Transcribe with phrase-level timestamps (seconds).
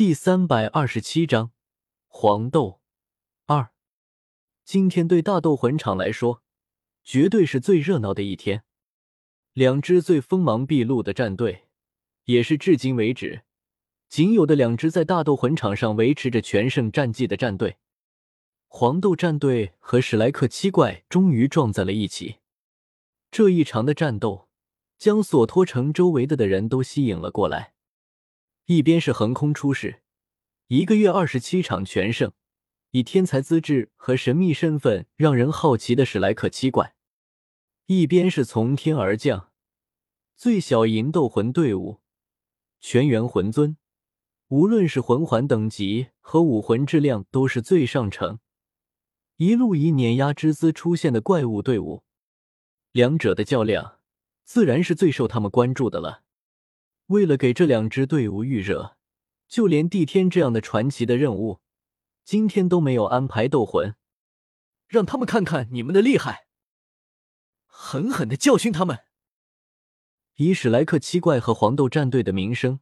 [0.00, 1.50] 第三百二十七章
[2.08, 2.80] 黄豆
[3.44, 3.68] 二。
[4.64, 6.42] 今天对大斗魂场来说，
[7.04, 8.64] 绝对是最热闹的一天。
[9.52, 11.68] 两支最锋芒毕露的战队，
[12.24, 13.42] 也是至今为止
[14.08, 17.76] 仅有的两支在大斗魂场上维持着全胜战绩的战队——
[18.68, 22.36] 黄豆战队和史莱克七怪终于撞在了一起。
[23.30, 24.48] 这一场的战斗，
[24.96, 27.74] 将索托城周围的的人都吸引了过来。
[28.70, 30.00] 一边是横空出世，
[30.68, 32.30] 一个月二十七场全胜，
[32.92, 36.94] 以天才资质和神秘身份让人好奇的史莱克七怪；
[37.86, 39.50] 一边是从天而降，
[40.36, 41.98] 最小银斗魂队伍
[42.78, 43.76] 全员魂尊，
[44.50, 48.38] 无论是魂环等级和武魂质量都是最上乘，
[49.38, 52.04] 一路以碾压之姿出现的怪物队伍。
[52.92, 53.98] 两者的较量，
[54.44, 56.22] 自然是最受他们关注的了。
[57.10, 58.96] 为了给这两支队伍预热，
[59.48, 61.58] 就连帝天这样的传奇的任务，
[62.24, 63.96] 今天都没有安排斗魂，
[64.86, 66.46] 让他们看看你们的厉害，
[67.66, 69.00] 狠狠的教训他们。
[70.36, 72.78] 以史莱克七怪和黄豆战队的名声，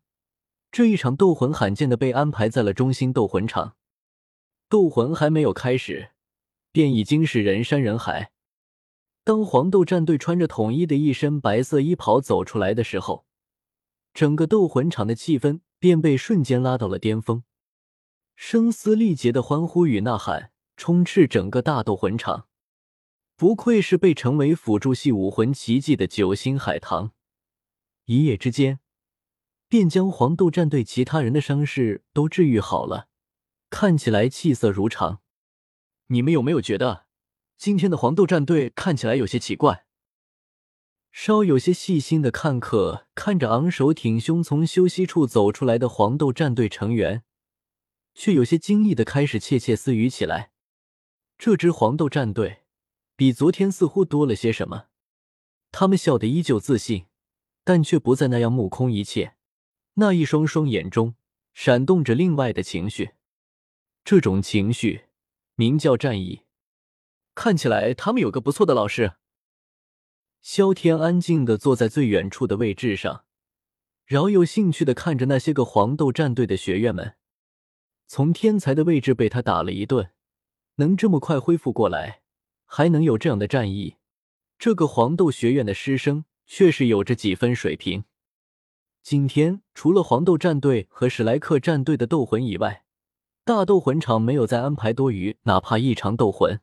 [0.70, 3.76] 这一场斗魂罕见的被安排在了中心斗魂场。
[4.68, 6.10] 斗魂还没有开始，
[6.70, 8.32] 便已经是人山人海。
[9.24, 13.26] 当黄豆战队穿着统一的一身白色衣袍走出来的时候。
[14.12, 17.42] 整个斗魂场的气氛便被瞬间拉到了巅峰，
[18.34, 22.46] 声嘶力竭的欢呼与呐喊充斥整个大斗魂场。
[23.36, 27.12] 不愧是被称为辅助系武魂奇迹的九星海棠，
[28.06, 28.80] 一夜之间
[29.68, 33.08] 便将黄豆战队其他人的伤势都治愈好了，
[33.70, 35.20] 看起来气色如常。
[36.08, 37.06] 你们有没有觉得
[37.56, 39.86] 今天的黄豆战队看起来有些奇怪？
[41.10, 47.24] 稍有些细心的看客看着昂首挺胸从休息处走出来的黄豆战队成员，
[48.14, 50.52] 却有些惊异的开始窃窃私语起来。
[51.36, 52.62] 这支黄豆战队
[53.16, 54.86] 比昨天似乎多了些什么。
[55.70, 57.06] 他们笑得依旧自信，
[57.64, 59.34] 但却不再那样目空一切。
[59.94, 61.14] 那一双双眼中
[61.52, 63.10] 闪动着另外的情绪，
[64.04, 65.06] 这种情绪
[65.56, 66.44] 名叫战意。
[67.34, 69.17] 看起来他们有个不错的老师。
[70.50, 73.26] 萧天安静的坐在最远处的位置上，
[74.06, 77.16] 饶有兴趣的看着那些个黄豆战队的学员们。
[78.06, 80.08] 从天才的位置被他打了一顿，
[80.76, 82.22] 能这么快恢复过来，
[82.64, 83.96] 还能有这样的战意，
[84.58, 88.04] 这个黄豆学院的师生确实有着几分水平。
[89.02, 92.84] 今天除了黄豆战队和史莱克战队的斗魂以外，
[93.44, 96.58] 大斗魂场没有再安排多余哪怕一场斗魂。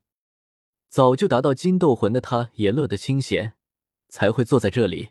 [0.89, 3.53] 早就达到金斗魂的他，也乐得清闲。
[4.15, 5.09] 才会坐在这里，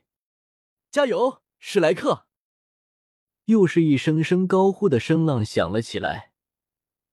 [0.90, 2.24] 加油，史莱克！
[3.44, 6.32] 又是一声声高呼的声浪响了起来。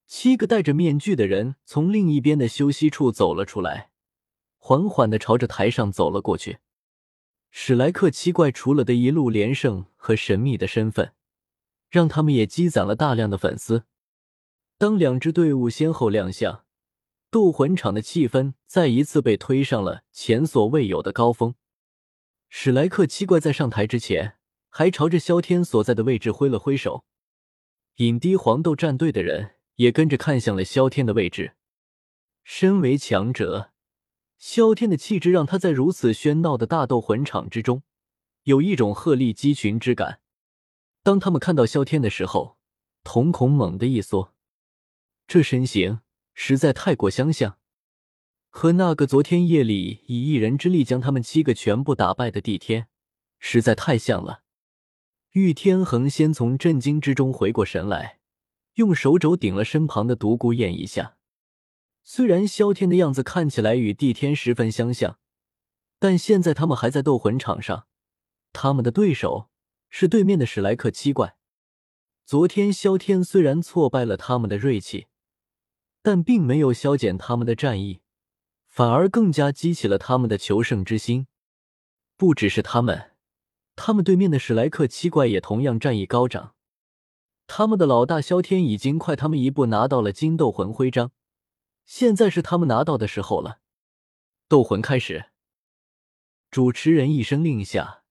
[0.08, 3.92] 七个戴着面具的人从另一边的休息处走了出来，
[4.58, 6.60] 缓缓的朝着台上走了过去。
[7.50, 11.14] 史莱克七怪除了的一路连胜和神秘的身份，
[11.90, 13.84] 让他们也积攒了大量的粉丝。
[14.78, 16.64] 当两支队伍先后亮相，
[17.30, 21.54] 斗魂场的气氛再一次被推上了前所未有的高峰。
[22.54, 24.36] 史莱克七怪在上台之前，
[24.68, 27.06] 还朝着萧天所在的位置挥了挥手。
[27.96, 31.56] 影帝黄豆战队的人也跟着看向了萧天的位置。
[32.44, 33.72] 身为强者，
[34.38, 37.84] 萧天的气质让他在如此喧闹的大斗魂场之中，
[38.44, 40.20] 有一种鹤立鸡群之感。
[41.04, 42.58] 当他们看到萧天的时候，
[43.04, 44.36] 瞳孔猛地一缩，
[45.26, 46.02] 这身形
[46.34, 47.58] 实在太过相像。
[48.54, 52.88] 和那个昨天夜里以一人之力将他们七个全部打败的帝天，
[53.40, 54.44] 实在太像了。
[55.32, 58.20] 玉天恒先从震惊之中回过神来，
[58.74, 61.16] 用手肘顶了身旁的独孤雁一下。
[62.04, 65.18] 虽然萧天的样子看起来与帝天十分相像，
[65.98, 67.88] 但现在他们还在斗魂场上，
[68.52, 69.50] 他们的对手
[69.90, 71.38] 是对面的史莱克七怪。
[72.26, 75.08] 昨天萧天虽然挫败了他们的锐气，
[76.04, 78.01] 但并没有消减他们的战意。
[78.72, 81.28] 反而更加激起了他们的求胜之心。
[82.16, 83.12] 不只是他们，
[83.76, 86.56] 他们对面的史莱克七怪也同样战意高涨。
[87.48, 91.12] 他们的老大萧天已经快他们一步拿到了金斗魂徽章，
[91.86, 93.60] 现在是他们拿到的时候了。
[94.48, 95.26] 斗魂开始，
[96.50, 98.04] 主持人一声令下，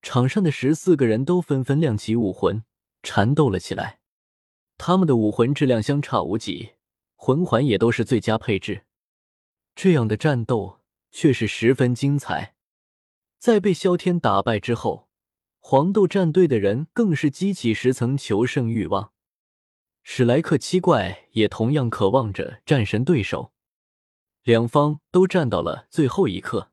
[0.00, 2.62] 场上的十四个人都纷纷亮起武魂，
[3.02, 3.98] 缠斗了起来。
[4.78, 6.74] 他们的武魂质量相差无几，
[7.16, 8.84] 魂环也都是最佳配置。
[9.74, 10.80] 这样的战斗
[11.10, 12.54] 却是十分精彩。
[13.38, 15.08] 在被萧天打败之后，
[15.58, 19.12] 黄豆战队的人更是激起十层求胜欲望。
[20.02, 23.52] 史莱克七怪也同样渴望着战神对手。
[24.42, 26.70] 两方都战到了最后一刻，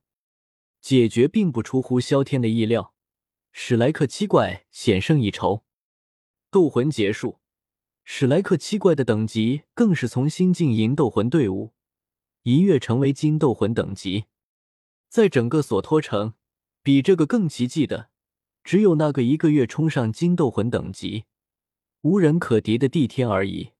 [0.81, 2.93] 解决并不出乎萧天的意料，
[3.53, 5.63] 史莱克七怪险胜一筹。
[6.49, 7.39] 斗魂结束，
[8.03, 11.71] 史莱克七怪的等级更是从新晋银斗魂队伍
[12.43, 14.25] 一跃成为金斗魂等级。
[15.09, 16.33] 在整个索托城，
[16.81, 18.09] 比这个更奇迹的，
[18.63, 21.25] 只有那个一个月冲上金斗魂等级、
[22.01, 23.71] 无人可敌的帝天而已。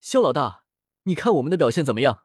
[0.00, 0.64] 肖老大，
[1.04, 2.24] 你看我们的表现怎么样？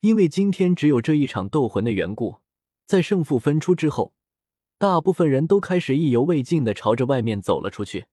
[0.00, 2.40] 因为今天只有这一场斗魂的缘故，
[2.86, 4.14] 在胜负分出之后，
[4.78, 8.06] 大部分人都开始意犹未尽的朝着外面走了出去。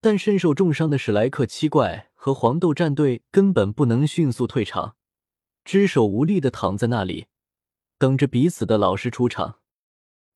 [0.00, 4.96] 但身受重伤的史莱克七怪和黄豆战队根本不能迅速退场，
[5.64, 7.26] 只手无力的躺在那里，
[7.98, 9.60] 等着彼此的老师出场。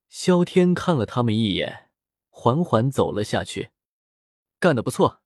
[0.09, 1.91] 萧天看了他们一眼，
[2.31, 3.71] 缓缓走了下去。
[4.59, 5.21] 干得不错。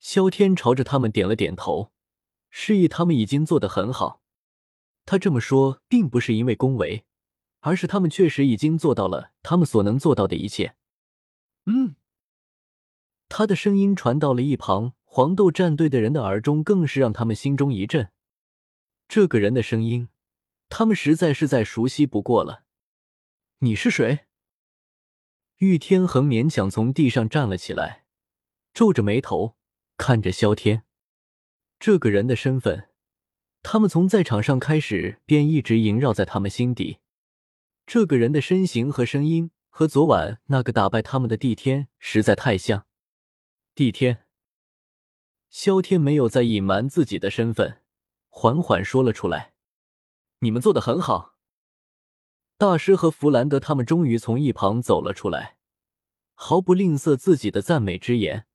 [0.00, 1.92] 萧天朝着他们点了点头，
[2.50, 4.20] 示意他们已经做得很好。
[5.06, 7.04] 他这么说，并不是因为恭维，
[7.60, 10.74] 而是他们确实已经做到了他们所能做到的一切。
[11.66, 11.94] 嗯。
[13.28, 18.10] 他的声音传到了一旁黄豆战队的人的耳中，更是让他们心中一震。
[19.14, 20.08] 这个人的声音，
[20.70, 22.64] 他们实在是再熟悉不过了。
[23.58, 24.20] 你是谁？
[25.58, 28.06] 玉天恒勉强从地上站了起来，
[28.72, 29.58] 皱着眉头
[29.98, 30.84] 看着萧天。
[31.78, 32.88] 这个人的身份，
[33.62, 37.00] 他们从在场上开始便一直萦绕在他们心底。
[37.84, 42.86] 这个人的身形和声音，和昨晚那个打败他们的帝天实在太像。
[43.74, 44.24] 帝天，
[45.50, 47.81] 萧天没有再隐瞒自己的身份，
[48.34, 49.52] 缓缓说了出来
[50.40, 51.36] ：“你们做的很好。”
[52.56, 55.58] 大师和弗兰德他们终于从一旁走了出来，
[56.34, 58.46] 毫不吝啬自己的赞美之言。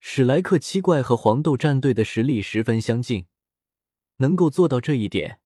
[0.00, 3.26] 史莱克七怪和黄豆战队的实力十分相近，
[4.16, 5.40] 能够做到这一点，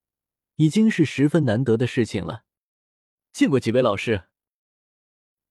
[0.56, 2.44] 已经是十分难得的事情了。
[3.32, 4.28] 见过几位老师？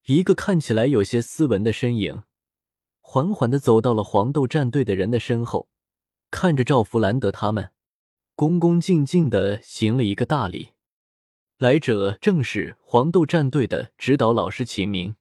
[0.06, 2.24] 一个看起来有些斯文的身影。
[3.02, 5.70] 缓缓的走到了黄豆战队的人的身后，
[6.32, 7.72] 看着赵弗兰德他们，
[8.40, 10.70] 恭恭敬敬的行了一个大礼。
[11.58, 15.18] 来者正是黄豆战队的指导老师秦明。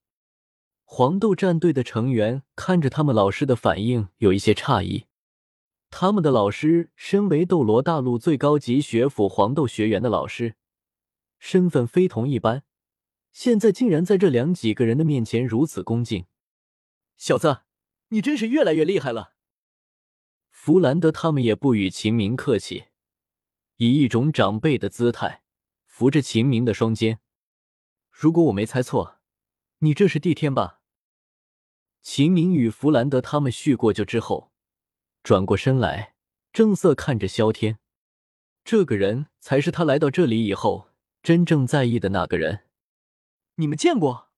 [0.84, 5.06] 黄豆战队的成员看着他们老师的反应，有一些诧异。
[5.90, 10.54] 他们的老师身为斗罗大陆最高级学府黄豆学园的老师，
[11.40, 12.62] 身份非同一般，
[13.32, 16.26] 现在竟然在这两几个人的面前如此恭敬。
[17.16, 17.62] 小子。
[18.10, 19.32] 你真是越来越厉害了。
[20.50, 22.84] 弗兰德他们也不与秦明客气，
[23.78, 25.42] 以一种长辈的姿态
[25.84, 27.20] 扶着秦明的双肩。
[28.10, 29.18] 如果我没猜错，
[29.78, 30.80] 你这是帝天吧？
[32.02, 34.52] 秦明与弗兰德他们叙过旧之后，
[35.22, 36.14] 转过身来，
[36.52, 37.78] 正色看着萧天。
[38.64, 40.90] 这个人才是他来到这里以后
[41.22, 42.64] 真正在意的那个人。
[43.54, 44.30] 你们见过？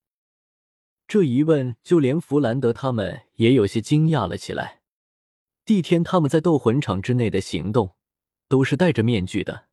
[1.09, 4.83] 这一问，就连弗兰德他们也有些惊讶了起来。
[5.65, 7.97] 帝天他们在斗魂场之内的行动，
[8.51, 9.69] 都是戴着面具的。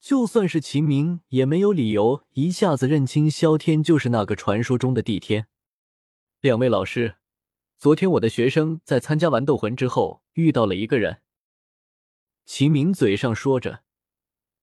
[0.00, 5.46] 就算是秦明，也没有理由一下子认清萧天就是那个传说中的帝天。
[6.40, 7.14] 两位老师，
[7.78, 11.22] 昨天我的学生在参加完斗魂之后，遇到了一个人。
[12.44, 13.84] 秦明嘴上说着，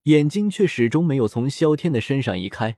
[0.04, 2.78] 眼睛却始终没有从萧天的身上移开。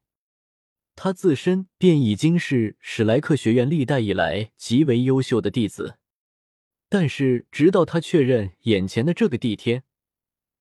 [0.96, 5.98] 他自身便已经是史莱克学院历代以来极为优秀的弟子，
[6.88, 9.84] 但是直到他确认眼前的这个帝天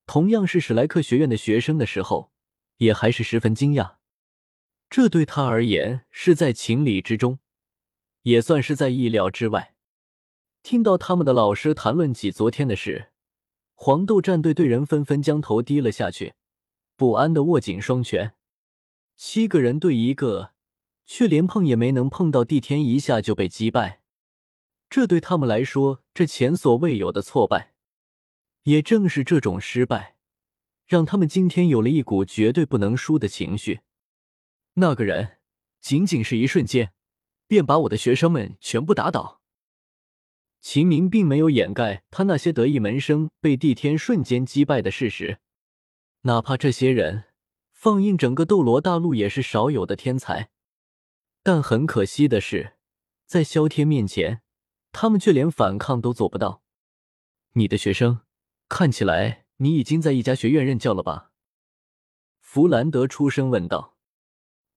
[0.06, 2.32] 同样是史莱克学院的学生的时候，
[2.78, 3.97] 也还是十分惊讶。
[4.90, 7.38] 这对他而言是在情理之中，
[8.23, 9.75] 也算是在意料之外。
[10.62, 13.11] 听到他们的老师谈论起昨天的事，
[13.75, 16.35] 黄豆战队队人纷纷将头低了下去，
[16.97, 18.35] 不安的握紧双拳。
[19.16, 20.52] 七个人对一个，
[21.06, 24.02] 却连碰也没能碰到，帝天一下就被击败，
[24.90, 27.71] 这对他们来说，这前所未有的挫败。
[28.64, 30.16] 也正是这种失败，
[30.87, 33.81] 让他们今天有了一股绝对不能输的情绪。
[34.75, 35.38] 那个人
[35.81, 36.92] 仅仅是一瞬间，
[37.47, 39.40] 便把我的学生们全部打倒。
[40.61, 45.38] 秦明并没有掩盖他那些得意门生被帝天瞬间击败的事实，
[46.23, 47.25] 哪怕这些人。
[47.73, 50.50] 放映整个斗罗大陆也是少有的天才，
[51.42, 52.75] 但很可惜的是，
[53.26, 54.40] 在萧天面前，
[54.92, 56.62] 他们却连反抗都做不到。
[57.54, 58.21] 你的学生，
[58.74, 61.30] 看起来你已经在一家学院任教了吧？
[62.40, 63.98] 弗兰德出声问道。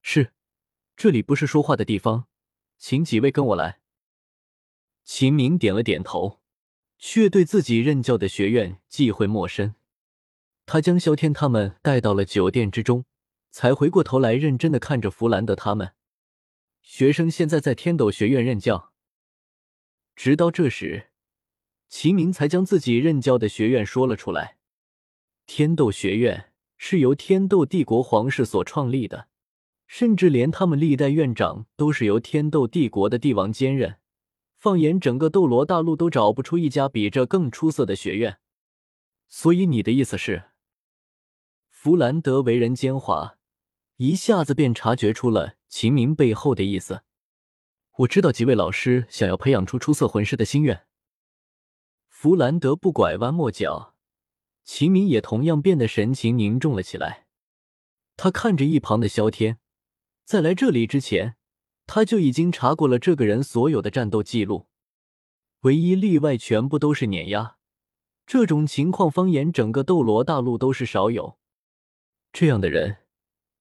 [0.01, 0.33] 是，
[0.97, 2.27] 这里不是说话的地方，
[2.77, 3.79] 请几位跟我来。
[5.05, 6.41] 秦明点了点头，
[6.97, 9.75] 却对自己任教的学院忌讳莫深。
[10.65, 13.05] 他将萧天他们带到了酒店之中，
[13.49, 15.93] 才回过头来认真的看着弗兰德他们。
[16.81, 18.91] 学生现在在天斗学院任教。
[20.17, 21.11] 直到这时，
[21.97, 24.57] 秦明才将自己任教的学院说了出来。
[25.45, 29.29] 天斗学院是由天斗帝国皇室所创立的，
[29.87, 33.95] 甚至连他们历代院长都是由天斗帝国的帝王兼任。
[34.57, 38.39] 放眼整个斗罗大陆，都找不出一家比这更出色的学院。
[39.29, 40.49] 所以你的意思是？
[41.69, 43.35] 弗兰德为人奸猾，
[43.95, 47.03] 一下子便察觉出了秦明背后的意思。
[47.99, 50.84] 我知道几位老师想要培养出出色魂师的心愿。
[52.25, 53.93] 弗兰德不拐弯抹角，
[54.63, 57.27] 秦明也同样变得神情凝重了起来。
[58.17, 59.59] 他看着一旁的萧天，
[60.23, 61.35] 在来这里之前，
[61.85, 64.65] 他就已经查过了这个人所有的战斗记录，
[65.59, 67.57] 唯一例外全部都是碾压。
[68.25, 71.37] 这种情况，方言整个斗罗大陆都是少有。
[72.33, 72.97] 这样的人，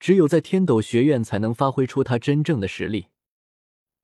[0.01, 3.09] 只有在天斗学院才能发挥出他真正的实力。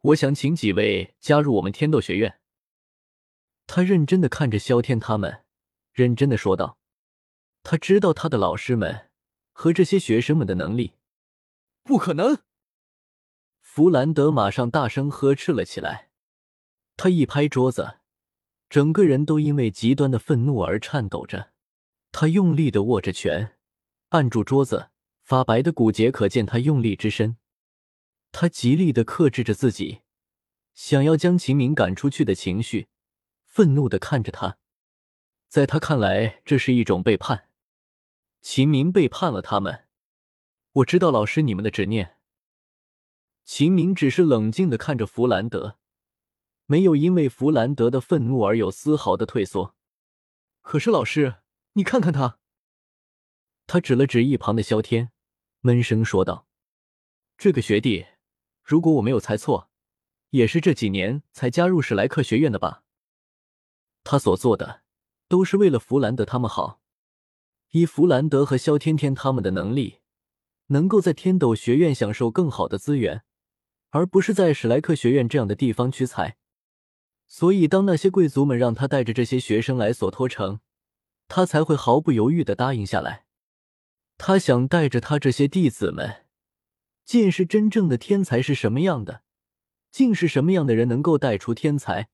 [0.02, 2.39] 我想请几位加入我们天斗学院。
[3.72, 5.44] 他认真的看着萧天他们，
[5.92, 6.76] 认真的说道
[7.62, 9.10] ：“他知道他的老师们
[9.52, 10.94] 和这些学生们的能力。”
[11.84, 12.40] 不可能！
[13.60, 16.10] 弗兰德马上大声呵斥了起来，
[16.96, 17.98] 他一拍桌子，
[18.68, 21.52] 整个人都因为极端的愤怒而颤抖着，
[22.10, 23.56] 他用力的握着拳。
[24.08, 24.90] 按住桌子，
[25.22, 27.36] 发白的骨节可见他用力之深。
[28.32, 30.00] 他极力的克制着自己，
[30.74, 32.88] 想要将秦明赶出去的情绪，
[33.50, 34.58] 愤怒的看着他。
[35.48, 37.48] 在他看来，这是一种背叛。
[38.40, 39.88] 秦明背叛了他们。
[40.74, 42.16] 我知道老师你们的执念。
[43.44, 45.78] 秦明只是冷静的看着弗兰德，
[46.66, 49.74] 没有因为弗兰德的愤怒而有丝毫的退缩。
[50.60, 51.42] 可是老师，
[51.72, 52.38] 你看看他。
[53.66, 55.10] 他指了指一旁的萧天，
[55.58, 56.46] 闷声说道
[57.36, 58.06] ：“这个学弟，
[58.62, 59.68] 如果我没有猜错，
[60.30, 62.84] 也是这几年才加入史莱克学院的吧？
[64.04, 64.82] 他所做的
[65.28, 66.80] 都是为了弗兰德他们好。
[67.70, 70.00] 以弗兰德和萧天天他们的能力，
[70.66, 73.22] 能够在天斗学院享受更好的资源，
[73.90, 76.36] 而不是在史莱克学院这样的地方屈才。
[77.28, 80.58] 所以，当那些贵族们让他带着这些学生来索托城，
[81.28, 83.26] 他才会毫不犹豫的答应下来。”
[84.18, 86.26] 他想带着他这些弟子们
[87.04, 89.22] 见识真正的天才是什么样的，
[89.92, 92.10] 竟是什么样的人能够带出天才。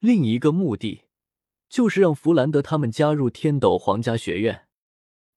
[0.00, 1.04] 另一个目的
[1.68, 4.66] 就是让弗兰德他们加入天斗皇家学院。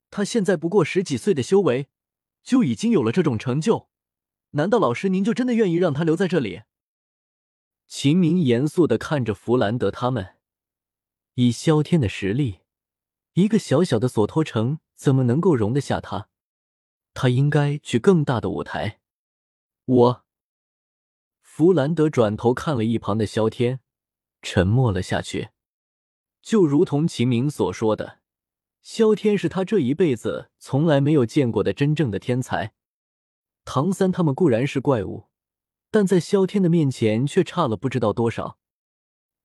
[0.10, 1.88] 他现在不过十几岁的修为，
[2.41, 3.89] 就已经有了这种成就。
[4.51, 6.63] 难道老师您就真的愿意让他留在这里？
[7.88, 10.38] 秦明严肃的看着弗兰德他们，
[11.36, 12.60] 以萧天的实力，
[13.34, 14.79] 一个小小的索托城。
[14.96, 16.29] 怎么能够容得下他？
[17.13, 19.01] 他应该去更大的舞台。
[19.84, 20.25] 我，
[21.41, 23.82] 弗兰德转头看了一旁的萧天，
[24.43, 25.50] 沉默了下去。
[26.43, 28.19] 就如同秦明所说的，
[28.83, 32.73] 萧天是他这一辈子从来没有见过的真正的天才。
[33.65, 35.29] 唐三他们固然是怪物，
[35.89, 38.59] 但在萧天的面前却差了不知道多少。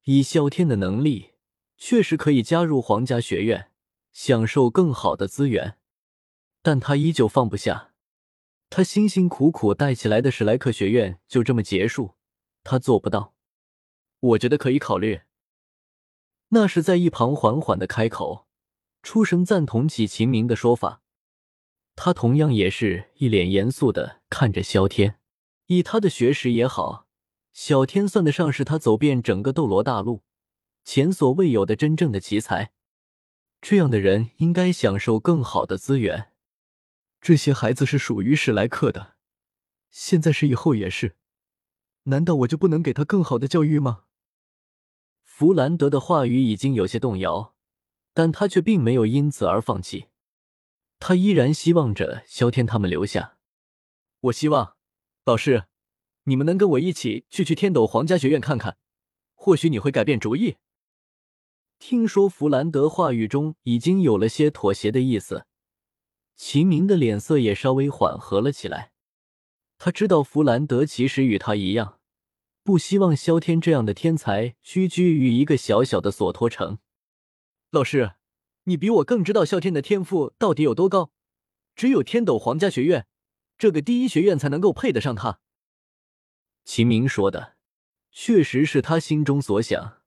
[0.04, 1.34] 以萧天的能力，
[1.78, 3.70] 确实可以加入皇家学院。
[4.10, 5.78] 享受更好的资源，
[6.60, 7.92] 但他依旧放不下。
[8.68, 12.16] 他辛辛苦苦带起来的史莱克学院就这么结束，
[12.64, 13.36] 他做不到。
[14.20, 15.20] 我觉得可以考虑。
[16.48, 18.46] 那是在一旁缓缓的开口，
[19.02, 21.02] 出声赞同起秦明的说法。
[21.94, 25.18] 他同样也是一脸严肃的看着萧天。
[25.66, 27.06] 以他的学识也好，
[27.52, 30.22] 小天算得上是他走遍整个斗罗大陆
[30.84, 32.72] 前所未有的真正的奇才。
[33.60, 36.32] 这样的人应该享受更好的资源。
[37.20, 39.16] 这些孩子是属于史莱克的，
[39.90, 41.16] 现在是以后也是。
[42.04, 44.04] 难道我就不能给他更好的教育吗？
[45.38, 47.54] 弗兰德的话语已经有些动摇，
[48.12, 50.06] 但他却并没有因此而放弃。
[50.98, 53.38] 他依然希望着萧天他们留下。
[54.22, 54.74] 我希望，
[55.24, 55.66] 老师，
[56.24, 58.78] 你们能跟我一起去去天斗皇家学院看看，
[59.36, 60.56] 或许你会改变主意。
[61.78, 65.46] 听说弗兰德话语中已经有了些妥协的意思，
[66.34, 68.90] 秦明的脸色也稍微缓和了起来。
[69.78, 71.97] 他知道弗兰德其实与他一样，
[72.68, 76.76] 不希望萧天这样的天才屈居于一个小小的索托城。
[77.70, 78.12] 老师，
[78.64, 81.10] 你比我更知道萧天的天赋到底有多高。
[81.74, 83.06] 只有天斗皇家学院
[83.56, 85.40] 这个第一学院才能够配得上他。
[86.66, 87.54] 秦明说的。
[88.12, 90.02] 确实是他心中所想。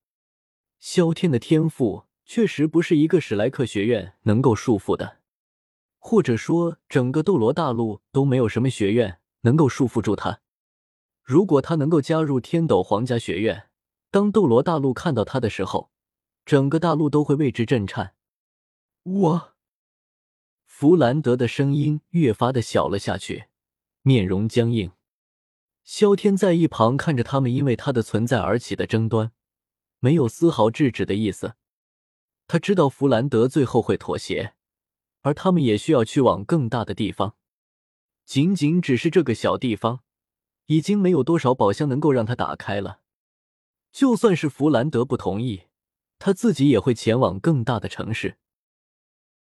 [0.78, 5.18] 萧天的天赋确实不是一个史莱克学院能够束缚的，
[5.98, 10.42] 或者说，整个斗罗大陆都没有什么学院能够束缚住他。
[11.24, 13.70] 如果他能够加入天斗皇家学院，
[14.10, 15.92] 当斗罗大陆看到他的时候，
[16.46, 18.16] 整个大陆都会为之震颤。
[19.04, 19.54] 我，
[20.66, 23.46] 弗兰德的声音越发的小了下去，
[24.02, 24.92] 面容僵硬。
[25.84, 29.32] 萧天在一旁看着他们因为他的存在而起的争端，
[30.00, 31.56] 没有丝毫制止的意思。
[32.48, 34.54] 他知道弗兰德最后会妥协，
[35.22, 37.36] 而他们也需要去往更大的地方。
[38.26, 40.04] 仅仅只是这个小地方，
[40.68, 43.00] 已经没有多少宝箱能够让他打开了。
[43.92, 45.64] 就算是弗兰德不同意，
[46.18, 48.38] 他自己也会前往更大的城市。